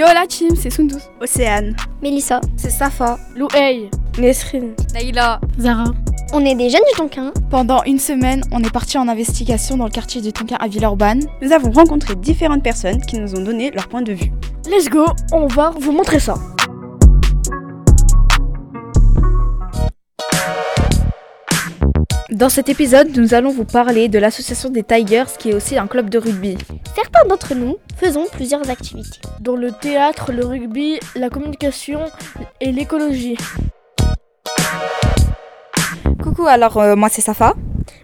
[0.00, 0.94] Yo la team, c'est Sundus.
[1.20, 1.76] Océane.
[2.00, 2.40] Mélissa.
[2.56, 3.18] C'est Safa.
[3.36, 3.90] Louhey.
[4.18, 4.72] Nesrine.
[4.94, 5.38] Naïla.
[5.58, 5.92] Zara.
[6.32, 7.34] On est des jeunes du Tonkin.
[7.50, 11.26] Pendant une semaine, on est parti en investigation dans le quartier du Tonkin à Villeurbanne.
[11.42, 14.32] Nous avons rencontré différentes personnes qui nous ont donné leur point de vue.
[14.70, 16.34] Let's go, on va vous montrer ça.
[22.30, 25.88] Dans cet épisode, nous allons vous parler de l'association des Tigers qui est aussi un
[25.88, 26.56] club de rugby.
[26.94, 29.18] Certains d'entre nous faisons plusieurs activités.
[29.40, 32.02] Dont le théâtre, le rugby, la communication
[32.60, 33.36] et l'écologie.
[36.22, 37.54] Coucou, alors euh, moi c'est Safa.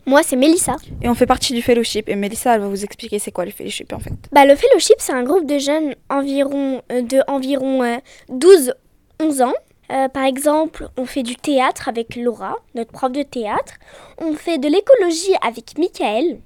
[0.06, 0.76] Moi, c'est Mélissa.
[1.02, 2.08] Et on fait partie du fellowship.
[2.08, 4.12] Et Mélissa, elle va vous expliquer c'est quoi le fellowship en fait.
[4.32, 9.54] Bah, le fellowship, c'est un groupe de jeunes environ, euh, de environ 12-11 ans.
[9.90, 13.74] Euh, par exemple, on fait du théâtre avec Laura, notre prof de théâtre.
[14.18, 16.40] On fait de l'écologie avec Michael.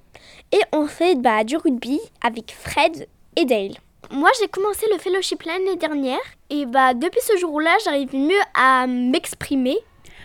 [0.53, 3.77] Et on fait bah, du rugby avec Fred et Dale.
[4.11, 6.19] Moi, j'ai commencé le fellowship l'année dernière.
[6.51, 9.77] Et bah, depuis ce jour-là, j'arrive mieux à m'exprimer.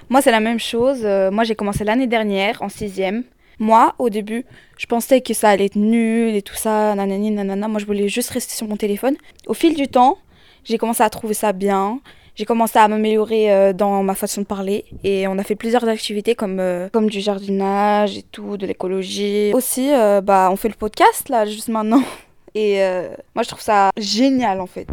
[0.09, 1.02] Moi, c'est la même chose.
[1.04, 3.23] Euh, moi, j'ai commencé l'année dernière, en sixième.
[3.59, 4.45] Moi, au début,
[4.78, 7.67] je pensais que ça allait être nul et tout ça, nanani, nanana.
[7.67, 9.16] Moi, je voulais juste rester sur mon téléphone.
[9.48, 10.17] Au fil du temps,
[10.64, 12.02] j'ai commencé à trouver ça bien.
[12.38, 15.88] J'ai commencé à m'améliorer euh, dans ma façon de parler et on a fait plusieurs
[15.88, 19.53] activités comme, euh, comme du jardinage et tout, de l'écologie.
[19.53, 22.03] Aussi, euh, bah, on fait le podcast là, juste maintenant.
[22.53, 24.88] Et euh, moi, je trouve ça génial en fait.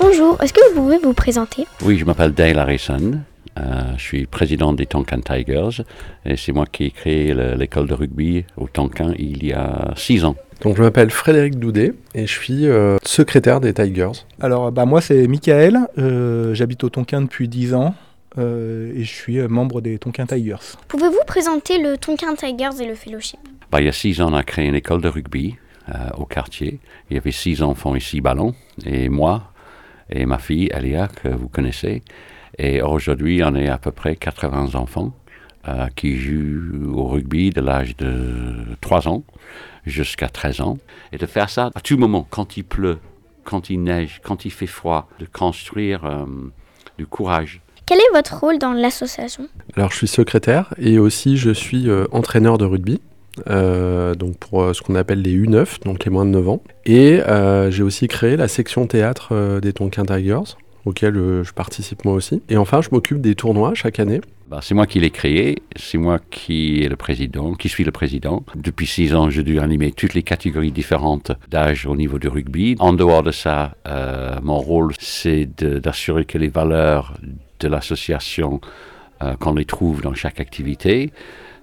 [0.00, 1.66] Bonjour, est-ce que vous pouvez vous présenter?
[1.84, 3.20] Oui, je m'appelle Dale Harrison.
[3.56, 5.82] Euh, je suis président des Tonkin Tigers
[6.24, 9.92] et c'est moi qui ai créé le- l'école de rugby au Tonkin il y a
[9.96, 10.34] six ans.
[10.62, 14.10] Donc je m'appelle Frédéric Doudet et je suis euh, secrétaire des Tigers.
[14.40, 15.78] Alors, bah, moi, c'est Michael.
[15.98, 17.94] euh, J'habite au Tonkin depuis 10 ans
[18.38, 20.56] euh, et je suis euh, membre des Tonkin Tigers.
[20.88, 23.38] Pouvez-vous présenter le Tonkin Tigers et le fellowship?
[23.70, 25.56] Bah, il y a six ans, on a créé une école de rugby
[25.90, 26.80] euh, au quartier.
[27.10, 28.52] Il y avait six enfants et six ballons
[28.84, 29.52] et moi
[30.10, 32.02] et ma fille Elia que vous connaissez.
[32.58, 35.12] Et aujourd'hui, on est à peu près 80 enfants
[35.68, 39.22] euh, qui jouent au rugby de l'âge de 3 ans
[39.86, 40.78] jusqu'à 13 ans.
[41.12, 42.98] Et de faire ça à tout moment, quand il pleut,
[43.44, 46.24] quand il neige, quand il fait froid, de construire euh,
[46.98, 47.60] du courage.
[47.86, 49.46] Quel est votre rôle dans l'association?
[49.76, 53.00] Alors je suis secrétaire et aussi je suis euh, entraîneur de rugby.
[53.50, 56.62] euh, donc pour euh, ce qu'on appelle les U9, donc les moins de 9 ans.
[56.86, 60.54] Et euh, j'ai aussi créé la section théâtre euh, des Tonkin Tigers,
[60.84, 62.42] auquel euh, je participe moi aussi.
[62.48, 64.20] Et enfin, je m'occupe des tournois chaque année.
[64.48, 67.92] Bah, c'est moi qui l'ai créé, c'est moi qui est le président, qui suis le
[67.92, 68.44] président.
[68.54, 72.76] Depuis six ans, j'ai dû animer toutes les catégories différentes d'âge au niveau du rugby.
[72.78, 77.14] En dehors de ça, euh, mon rôle, c'est d'assurer que les valeurs
[77.60, 78.60] de l'association,
[79.22, 81.10] euh, qu'on les trouve dans chaque activité,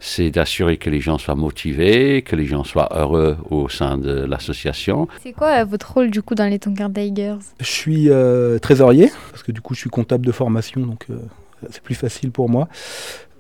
[0.02, 4.12] c'est d'assurer que les gens soient motivés, que les gens soient heureux au sein de
[4.26, 5.08] l'association.
[5.22, 9.12] C'est quoi euh, votre rôle du coup dans les Tonkin Tigers Je suis euh, trésorier
[9.32, 11.18] parce que du coup, je suis comptable de formation, donc euh,
[11.70, 12.68] c'est plus facile pour moi.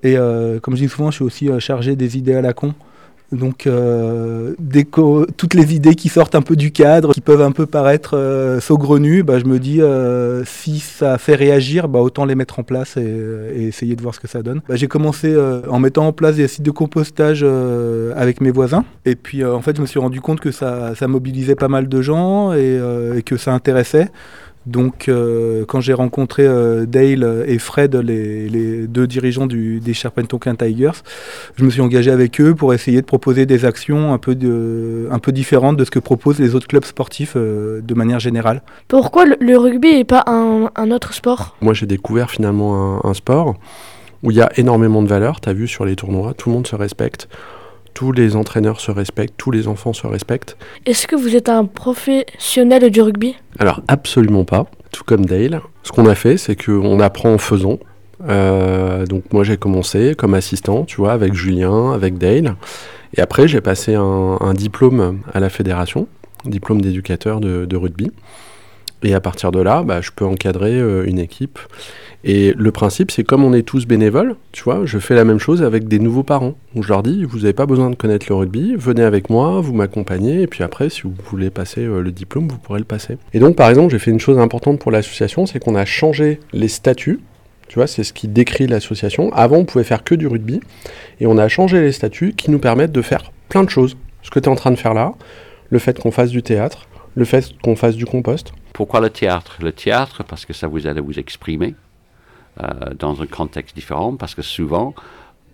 [0.04, 2.54] Et euh, comme je dis souvent, je suis aussi euh, chargé des idées à la
[2.54, 2.74] con.
[3.32, 7.42] Donc, euh, dès que- toutes les idées qui sortent un peu du cadre, qui peuvent
[7.42, 12.00] un peu paraître euh, saugrenues, bah, je me dis euh, si ça fait réagir, bah,
[12.00, 13.02] autant les mettre en place et,
[13.56, 14.62] et essayer de voir ce que ça donne.
[14.68, 18.52] Bah, J'ai commencé euh, en mettant en place des sites de compostage euh, avec mes
[18.52, 18.84] voisins.
[19.06, 21.70] Et puis, euh, en fait, je me suis rendu compte que ça, ça mobilisait pas
[21.70, 24.10] mal de gens euh, et que ça intéressait.
[24.68, 29.94] Donc, euh, quand j'ai rencontré euh, Dale et Fred, les, les deux dirigeants du, des
[29.94, 31.02] Sherpen Tonkin Tigers,
[31.56, 35.08] je me suis engagé avec eux pour essayer de proposer des actions un peu, de,
[35.12, 38.62] un peu différentes de ce que proposent les autres clubs sportifs euh, de manière générale.
[38.88, 41.56] Pourquoi le, le rugby et pas un, un autre sport?
[41.62, 43.56] Moi, j'ai découvert finalement un, un sport
[44.22, 45.42] où il y a énormément de valeurs.
[45.42, 47.28] Tu as vu sur les tournois, tout le monde se respecte.
[47.94, 50.58] Tous les entraîneurs se respectent, tous les enfants se respectent.
[50.86, 53.36] Est-ce que vous êtes un professionnel du rugby?
[53.60, 55.62] Alors absolument pas, tout comme Dale.
[55.84, 57.80] Ce qu'on a fait, c'est qu'on apprend en faisant.
[58.28, 62.56] Euh, donc moi j'ai commencé comme assistant, tu vois, avec Julien, avec Dale.
[63.16, 66.08] Et après j'ai passé un, un diplôme à la fédération,
[66.46, 68.12] un diplôme d'éducateur de, de rugby.
[69.04, 71.60] Et à partir de là, bah, je peux encadrer euh, une équipe.
[72.24, 75.40] Et le principe, c'est comme on est tous bénévoles, tu vois, je fais la même
[75.40, 76.54] chose avec des nouveaux parents.
[76.80, 79.74] Je leur dis, vous n'avez pas besoin de connaître le rugby, venez avec moi, vous
[79.74, 83.18] m'accompagnez, et puis après, si vous voulez passer euh, le diplôme, vous pourrez le passer.
[83.34, 86.40] Et donc, par exemple, j'ai fait une chose importante pour l'association, c'est qu'on a changé
[86.54, 87.22] les statuts.
[87.68, 89.34] Tu vois, c'est ce qui décrit l'association.
[89.34, 90.60] Avant, on pouvait faire que du rugby,
[91.20, 93.98] et on a changé les statuts qui nous permettent de faire plein de choses.
[94.22, 95.14] Ce que tu es en train de faire là,
[95.72, 98.54] le fait qu'on fasse du théâtre, le fait qu'on fasse du compost.
[98.74, 99.58] Pourquoi le théâtre?
[99.62, 101.76] Le théâtre, parce que ça vous aide à vous exprimer
[102.62, 104.94] euh, dans un contexte différent, parce que souvent,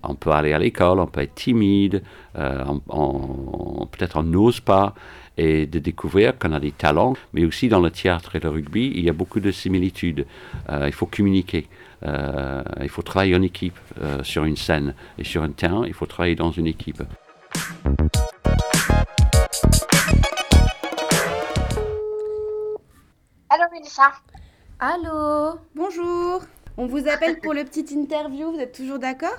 [0.04, 2.04] On peut aller à l'école, on peut être timide,
[2.38, 2.64] euh,
[3.92, 4.94] peut-être on n'ose pas,
[5.38, 8.92] et de découvrir qu'on a des talents, mais aussi dans le théâtre et le rugby,
[8.96, 10.26] il y a beaucoup de similitudes.
[10.70, 11.68] il faut communiquer,
[12.04, 13.78] il faut travailler en équipe
[14.24, 17.04] sur une scène, et sur un terrain, il faut travailler dans une équipe.
[23.58, 24.14] Allô Mélissa
[24.80, 26.44] Allô Bonjour
[26.78, 29.36] On vous appelle pour le petit interview, vous êtes toujours d'accord?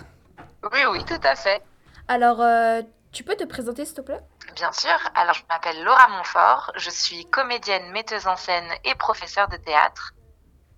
[0.72, 1.62] Oui, oui, tout à fait.
[2.08, 2.82] Alors, euh,
[3.12, 4.20] tu peux te présenter s'il te plaît?
[4.56, 4.90] Bien sûr.
[5.14, 10.14] Alors, je m'appelle Laura Montfort, je suis comédienne, metteuse en scène et professeure de théâtre.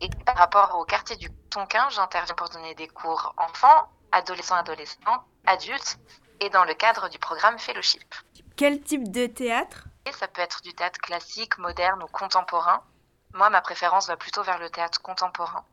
[0.02, 5.24] Et par rapport au quartier du Tonkin, j'interviens pour donner des cours enfants, adolescents, adolescents,
[5.46, 5.98] adultes
[6.40, 8.14] et dans le cadre du programme Fellowship.
[8.56, 9.84] Quel type de théâtre?
[10.06, 12.82] Et Ça peut être du théâtre classique, moderne ou contemporain.
[13.34, 15.64] Moi, ma préférence va plutôt vers le théâtre contemporain.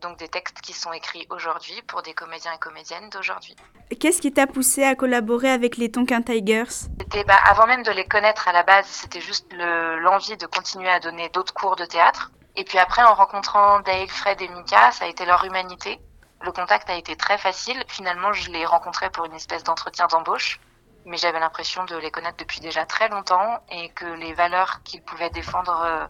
[0.00, 3.54] Donc des textes qui sont écrits aujourd'hui pour des comédiens et comédiennes d'aujourd'hui.
[3.98, 6.70] Qu'est-ce qui t'a poussé à collaborer avec les Tonkin Tigers?
[6.98, 10.88] C'était bah, avant même de les connaître à la base, c'était juste l'envie de continuer
[10.88, 12.30] à donner d'autres cours de théâtre.
[12.56, 16.00] Et puis après, en rencontrant Dale, Fred et Mika, ça a été leur humanité.
[16.42, 17.82] Le contact a été très facile.
[17.86, 20.60] Finalement, je les rencontrais pour une espèce d'entretien d'embauche.
[21.04, 25.02] Mais j'avais l'impression de les connaître depuis déjà très longtemps et que les valeurs qu'ils
[25.02, 26.06] pouvaient défendre euh,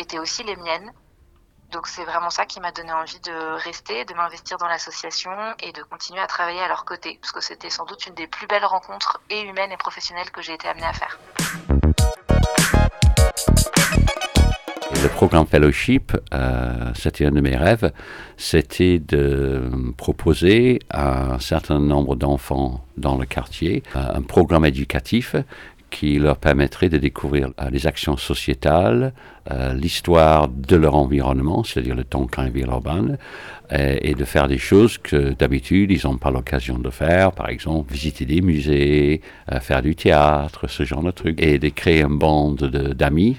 [0.00, 0.90] étaient aussi les miennes.
[1.72, 5.30] Donc c'est vraiment ça qui m'a donné envie de rester, de m'investir dans l'association
[5.62, 8.26] et de continuer à travailler à leur côté, parce que c'était sans doute une des
[8.26, 11.18] plus belles rencontres et humaines et professionnelles que j'ai été amenée à faire.
[15.02, 17.92] Le programme Fellowship, euh, c'était un de mes rêves,
[18.36, 25.36] c'était de proposer à un certain nombre d'enfants dans le quartier euh, un programme éducatif
[25.90, 29.12] qui leur permettrait de découvrir euh, les actions sociétales,
[29.50, 33.18] euh, l'histoire de leur environnement, c'est-à-dire le Tonkin et Villeurbanne,
[33.70, 37.48] et, et de faire des choses que d'habitude ils n'ont pas l'occasion de faire, par
[37.48, 39.20] exemple visiter des musées,
[39.52, 42.64] euh, faire du théâtre, ce genre de trucs, et de créer une bande
[42.96, 43.36] d'amis,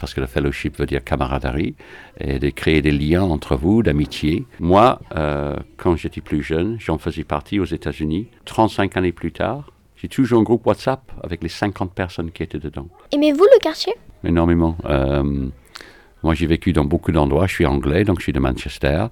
[0.00, 1.74] parce que le fellowship veut dire camaraderie,
[2.18, 4.46] et de créer des liens entre vous, d'amitié.
[4.58, 4.98] Moi,
[5.76, 8.28] quand j'étais plus jeune, j'en faisais partie aux États-Unis.
[8.46, 9.73] 35 années plus tard,
[10.04, 12.88] j'ai toujours un groupe WhatsApp avec les 50 personnes qui étaient dedans.
[13.10, 13.94] Aimez-vous le quartier?
[14.22, 14.76] Énormément.
[14.84, 15.48] Euh,
[16.22, 17.46] moi, j'ai vécu dans beaucoup d'endroits.
[17.46, 19.06] Je suis anglais, donc je suis de Manchester.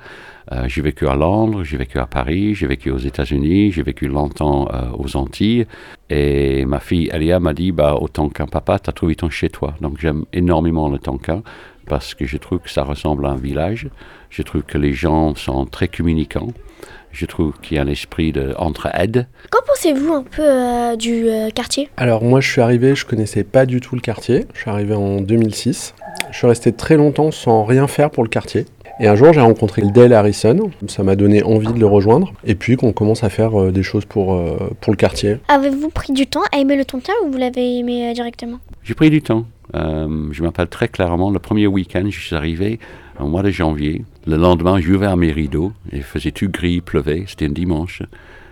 [0.53, 4.07] Euh, j'ai vécu à Londres, j'ai vécu à Paris, j'ai vécu aux États-Unis, j'ai vécu
[4.07, 5.67] longtemps euh, aux Antilles.
[6.11, 9.73] Et ma fille Elia m'a dit bah, au Tonkin, papa, tu as trouvé ton chez-toi.
[9.81, 11.43] Donc j'aime énormément le Tonkin
[11.87, 13.89] parce que je trouve que ça ressemble à un village.
[14.31, 16.49] Je trouve que les gens sont très communicants.
[17.13, 19.27] Je trouve qu'il y a un esprit d'entraide.
[19.51, 21.91] Qu'en pensez-vous un peu euh, du euh, quartier?
[21.99, 24.47] Alors moi je suis arrivé, je connaissais pas du tout le quartier.
[24.55, 25.95] Je suis arrivé en 2006.
[26.31, 28.65] Je suis resté très longtemps sans rien faire pour le quartier.
[29.01, 30.71] Et un jour, j'ai rencontré Dale Harrison.
[30.87, 32.33] Ça m'a donné envie de le rejoindre.
[32.45, 34.41] Et puis qu'on commence à faire euh, des choses pour,
[34.81, 35.39] pour le quartier.
[35.49, 38.59] Avez-vous pris du temps à aimer le Tonkin ou vous l'avez aimé directement?
[38.85, 39.45] J'ai pris du temps.
[39.75, 42.79] Je m'appelle très clairement, le premier week-end, je suis arrivé
[43.19, 44.05] au mois de janvier.
[44.27, 48.03] Le lendemain, j'ouvrais mes rideaux, il faisait tout gris, il pleuvait, c'était un dimanche.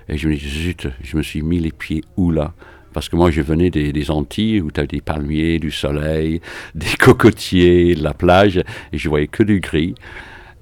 [0.08, 2.52] Et je me dis, zut, je me suis mis les pieds où là?
[2.92, 6.40] Parce que moi, je venais des, Antilles où tu as des palmiers, du soleil,
[6.74, 8.58] des cocotiers, de la plage,
[8.92, 9.94] et je voyais que du gris.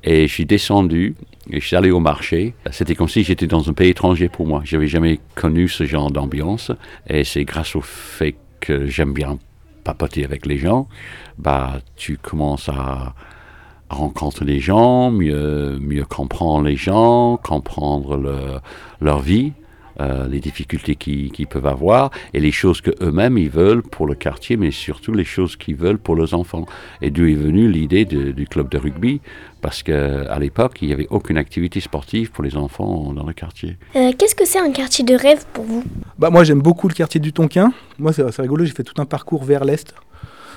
[0.05, 1.15] Et je suis descendu
[1.51, 2.55] et je suis allé au marché.
[2.71, 4.63] C'était comme si j'étais dans un pays étranger pour moi.
[4.65, 6.71] Je n'avais jamais connu ce genre d'ambiance.
[7.09, 9.39] Et c'est grâce au fait que j'aime bien
[9.89, 10.87] papoter avec les gens,
[11.39, 13.15] bah, tu commences à,
[13.91, 18.61] rencontrer les gens, mieux, mieux comprendre les gens, comprendre
[19.01, 19.55] leur vie,
[20.01, 24.57] euh, les difficultés qu'ils peuvent avoir et les choses qu'eux-mêmes ils veulent pour le quartier,
[24.57, 26.67] mais surtout les choses qu'ils veulent pour leurs enfants.
[27.03, 29.21] Et d'où est venue l'idée du club de rugby,
[29.61, 33.77] parce qu'à l'époque, il n'y avait aucune activité sportive pour les enfants dans le quartier.
[33.97, 35.85] Euh, qu'est-ce que c'est un quartier de rêve pour vous?
[36.19, 37.73] Bah, Moi, j'aime beaucoup le quartier du Tonkin.
[37.99, 39.95] Moi, c'est rigolo, j'ai fait tout un parcours vers l'Est.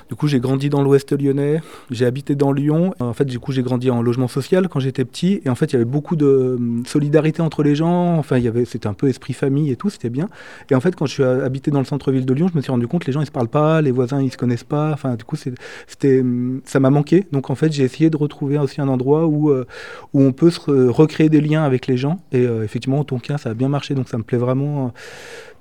[0.10, 2.94] Du coup, j'ai grandi dans l'Ouest lyonnais, j'ai habité dans Lyon.
[3.00, 5.42] En fait, du coup, j'ai grandi en logement social quand j'étais petit.
[5.46, 8.18] Et en fait, il y avait beaucoup de hum, solidarité entre les gens.
[8.18, 10.28] Enfin, c'était un peu esprit famille et tout, c'était bien.
[10.70, 12.72] Et en fait, quand je suis habité dans le centre-ville de Lyon, je me suis
[12.72, 14.92] rendu compte que les gens, ils se parlent pas, les voisins, ils se connaissent pas.
[14.92, 17.26] Enfin, du coup, c'était, hum, ça m'a manqué.
[17.32, 19.66] Donc, en fait, j'ai essayé de retrouver aussi un endroit où, euh,
[20.14, 22.20] où on peut se recréer des liens avec les gens.
[22.32, 23.96] Et euh, effectivement, au Tonkin, ça a bien marché.
[23.96, 24.88] Donc, ça me plaît vraiment.
[24.88, 24.90] Euh,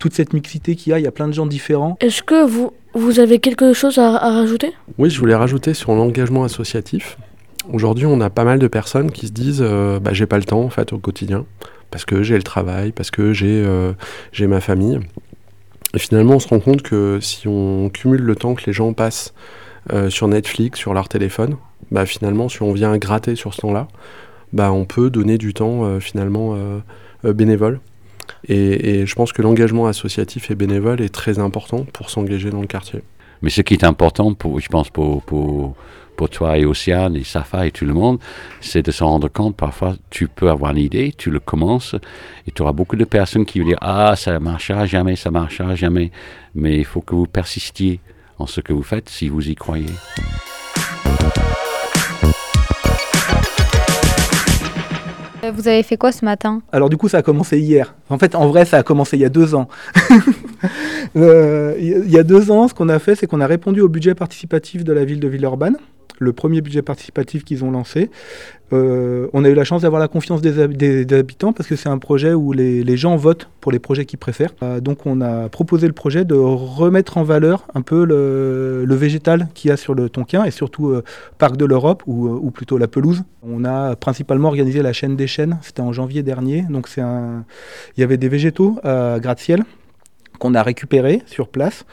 [0.01, 1.97] toute cette mixité qu'il y a, il y a plein de gens différents.
[2.01, 4.73] Est-ce que vous, vous avez quelque chose à, rajouter?
[4.99, 7.17] Oui, je voulais rajouter sur l'engagement associatif.
[7.73, 10.45] Aujourd'hui, on a pas mal de personnes qui se disent euh, bah, j'ai pas le
[10.45, 11.47] temps en fait au quotidien
[11.91, 13.93] parce que j'ai le travail, parce que j'ai euh,
[14.41, 15.01] ma famille.
[15.95, 18.93] Et finalement, on se rend compte que si on cumule le temps que les gens
[18.93, 19.35] passent
[19.93, 21.57] euh, sur Netflix, sur leur téléphone,
[21.91, 23.89] bah, finalement, si on vient gratter sur ce temps-là,
[24.53, 26.57] bah, on peut donner du temps finalement
[27.23, 27.81] bénévole
[28.49, 32.67] Et, je pense que l'engagement associatif et bénévole est très important pour s'engager dans le
[32.67, 33.01] quartier.
[33.43, 35.75] Mais ce qui est important, je pense, pour, pour,
[36.17, 38.19] pour toi et Océane et Safa et tout le monde,
[38.61, 41.95] c'est de se rendre compte, parfois, tu peux avoir une idée, tu le commences,
[42.47, 45.75] et tu auras beaucoup de personnes qui vont dire, ah, ça marchera jamais, ça marchera
[45.75, 46.11] jamais.
[46.55, 48.01] Mais il faut que vous persistiez
[48.39, 49.87] en ce que vous faites si vous y croyez.
[55.51, 57.95] Euh, Vous avez fait quoi ce matin Alors du coup, ça a commencé hier.
[58.09, 59.69] En fait, en vrai, ça a commencé il y a deux ans.
[61.17, 63.89] Euh, il y a deux ans, ce qu'on a fait, c'est qu'on a répondu au
[63.89, 65.77] budget participatif de la ville de Villeurbanne,
[66.21, 68.11] le premier budget participatif qu'ils ont lancé.
[68.73, 71.69] Euh, on a eu la chance d'avoir la confiance des, hab- des- des habitants parce
[71.69, 74.55] que c'est un projet où les, gens votent pour les projets qu'ils préfèrent.
[74.63, 79.49] Euh, donc on a proposé le projet de remettre en valeur un peu le, végétal
[79.55, 81.03] qu'il y a sur le Tonkin et surtout euh,
[81.39, 83.25] Parc de l'Europe ou, plutôt la pelouse.
[83.43, 86.63] On a principalement organisé la chaîne des chênes, c'était en janvier dernier.
[86.69, 87.03] Donc il
[87.97, 89.65] y avait des végétaux à gratte-ciel
[90.41, 91.85] qu'on a récupérés sur place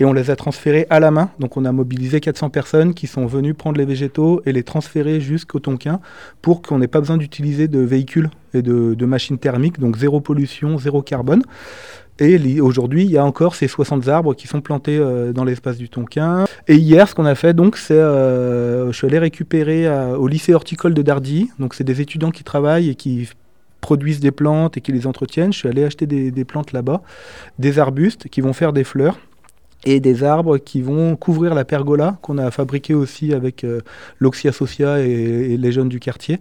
[0.00, 1.30] et on les a transférés à la main.
[1.38, 5.20] Donc on a mobilisé 400 personnes qui sont venues prendre les végétaux et les transférer
[5.20, 6.00] jusqu'au Tonkin
[6.42, 10.78] pour qu'on n'ait pas besoin d'utiliser de véhicules et de, machines thermiques, donc zéro pollution,
[10.78, 11.42] zéro carbone.
[12.18, 15.78] Et aujourd'hui, il y a encore ces 60 arbres qui sont plantés euh, dans l'espace
[15.78, 16.44] du Tonkin.
[16.68, 20.28] Et hier, ce qu'on a fait, donc, c'est, euh, je suis allé récupérer euh, au
[20.28, 21.50] lycée horticole de Dardy.
[21.58, 23.30] Donc, c'est des étudiants qui travaillent et qui
[23.80, 25.52] produisent des plantes et qui les entretiennent.
[25.52, 27.02] Je suis allé acheter des, des plantes là-bas,
[27.58, 29.18] des arbustes qui vont faire des fleurs
[29.84, 33.80] et des arbres qui vont couvrir la pergola qu'on a fabriquée aussi avec euh,
[34.18, 35.10] l'Oxia Socia et,
[35.52, 36.38] et les jeunes du quartier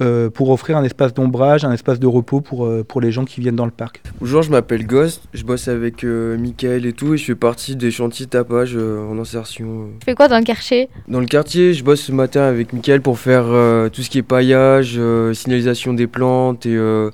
[0.00, 3.24] euh, pour offrir un espace d'ombrage, un espace de repos pour, euh, pour les gens
[3.24, 4.02] qui viennent dans le parc.
[4.20, 7.76] Bonjour, je m'appelle Ghost, je bosse avec euh, Mickaël et tout, et je fais partie
[7.76, 9.90] des chantiers tapage euh, en insertion.
[10.00, 10.88] Tu fais quoi dans le quartier?
[11.06, 14.18] Dans le quartier, je bosse ce matin avec Mickaël pour faire euh, tout ce qui
[14.18, 17.10] est paillage, euh, signalisation des plantes et euh,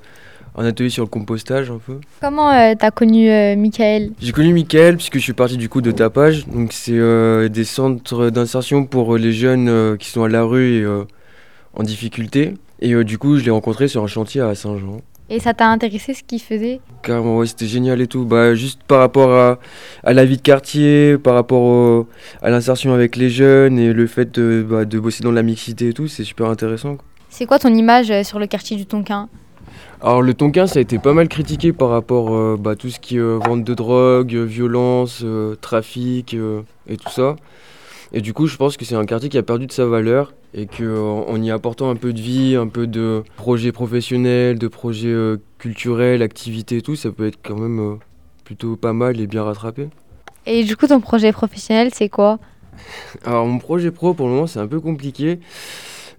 [0.56, 1.98] un atelier sur le compostage un peu.
[2.20, 4.10] Comment euh, t'as connu euh, Michael?
[4.20, 7.64] J'ai connu Mickaël puisque je suis parti du coup de tapage, donc c'est euh, des
[7.64, 10.86] centres d'insertion pour euh, les jeunes qui sont à la rue et
[11.74, 12.54] en difficulté.
[12.80, 15.00] Et du coup, je l'ai rencontré sur un chantier à Saint-Jean.
[15.32, 16.80] Et ça t'a intéressé ce qu'il faisait?
[17.04, 18.24] Carrément, ouais, c'était génial et tout.
[18.24, 19.58] Bah, juste par rapport à,
[20.02, 22.08] à la vie de quartier, par rapport au-
[22.42, 25.90] à l'insertion avec les jeunes et le fait de, bah, de bosser dans la mixité
[25.90, 26.96] et tout, c'est super intéressant.
[27.28, 29.28] C'est quoi ton image sur le quartier du Tonkin?
[30.00, 33.00] Alors, le Tonkin, ça a été pas mal critiqué par rapport à bah, tout ce
[33.00, 37.36] qui est euh, vente de drogue, euh, violence, euh, trafic euh, et tout ça.
[38.12, 40.32] Et du coup, je pense que c'est un quartier qui a perdu de sa valeur
[40.52, 44.68] et qu'en en y apportant un peu de vie, un peu de projets professionnels, de
[44.68, 47.94] projets euh, culturels, activités et tout, ça peut être quand même euh,
[48.44, 49.88] plutôt pas mal et bien rattrapé.
[50.46, 52.38] Et du coup, ton projet professionnel, c'est quoi?
[53.24, 55.38] Alors mon projet pro pour le moment c'est un peu compliqué,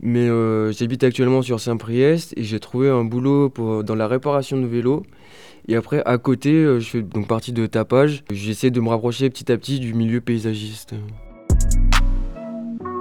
[0.02, 3.52] mais euh, j'habite actuellement sur Saint-Priest et j'ai trouvé un boulot
[3.84, 5.04] dans la réparation de vélos.
[5.68, 8.24] Et après à côté euh, je fais donc partie de tapage.
[8.32, 10.96] J'essaie de me rapprocher petit à petit du milieu paysagiste.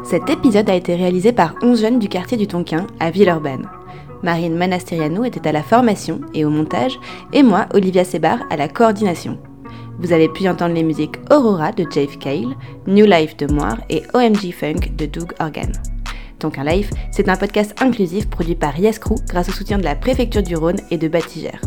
[0.05, 3.67] Cet épisode a été réalisé par 11 jeunes du quartier du Tonkin à Villeurbanne.
[4.23, 6.99] Marine Manastiriano était à la formation et au montage,
[7.33, 9.39] et moi, Olivia Sebar, à la coordination.
[9.99, 14.03] Vous avez pu entendre les musiques Aurora de Jave Kale, New Life de Moire et
[14.13, 15.71] OMG Funk de Doug Organ.
[16.41, 19.95] Tonkin Life, c'est un podcast inclusif produit par Yes Crew grâce au soutien de la
[19.95, 21.61] préfecture du Rhône et de Batigère.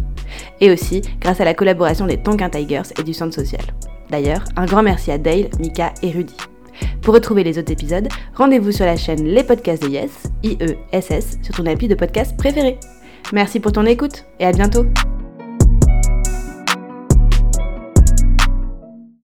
[0.59, 3.63] Et aussi grâce à la collaboration des Tonkin Tigers et du Centre Social.
[4.09, 6.35] D'ailleurs, un grand merci à Dale, Mika et Rudy.
[7.01, 10.11] Pour retrouver les autres épisodes, rendez-vous sur la chaîne Les Podcasts de Yes,
[10.43, 12.77] IESS, sur ton appli de podcast préféré.
[13.31, 14.85] Merci pour ton écoute et à bientôt